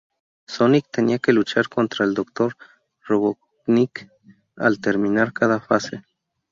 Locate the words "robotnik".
3.05-4.09